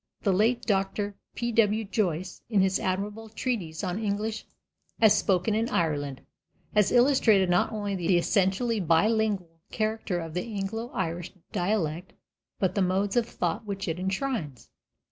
The 0.23 0.33
late 0.33 0.63
Dr. 0.63 1.13
P.W. 1.35 1.85
Joyce, 1.85 2.41
in 2.49 2.61
his 2.61 2.79
admirable 2.79 3.29
treatise 3.29 3.83
on 3.83 3.99
English 4.03 4.47
as 4.99 5.15
spoken 5.15 5.53
in 5.53 5.69
Ireland, 5.69 6.21
has 6.73 6.91
illustrated 6.91 7.51
not 7.51 7.71
only 7.71 7.93
the 7.95 8.17
essentially 8.17 8.79
bilingual 8.79 9.61
character 9.69 10.19
of 10.19 10.33
the 10.33 10.55
Anglo 10.55 10.89
Irish 10.95 11.33
dialect, 11.51 12.13
but 12.57 12.73
the 12.73 12.81
modes 12.81 13.15
of 13.15 13.27
thought 13.27 13.67
which 13.67 13.87
it 13.87 13.99
enshrines. 13.99 14.69